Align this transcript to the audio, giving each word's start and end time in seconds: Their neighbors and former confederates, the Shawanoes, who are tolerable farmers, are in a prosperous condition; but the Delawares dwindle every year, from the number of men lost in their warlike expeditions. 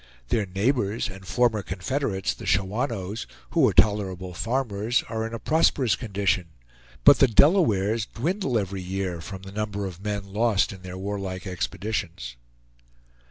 Their 0.29 0.47
neighbors 0.47 1.09
and 1.09 1.27
former 1.27 1.61
confederates, 1.61 2.33
the 2.33 2.47
Shawanoes, 2.47 3.27
who 3.51 3.69
are 3.69 3.71
tolerable 3.73 4.33
farmers, 4.33 5.03
are 5.09 5.27
in 5.27 5.33
a 5.35 5.37
prosperous 5.37 5.95
condition; 5.95 6.47
but 7.03 7.19
the 7.19 7.27
Delawares 7.27 8.07
dwindle 8.07 8.57
every 8.57 8.81
year, 8.81 9.21
from 9.21 9.43
the 9.43 9.51
number 9.51 9.85
of 9.85 10.03
men 10.03 10.33
lost 10.33 10.73
in 10.73 10.81
their 10.81 10.97
warlike 10.97 11.45
expeditions. 11.45 12.35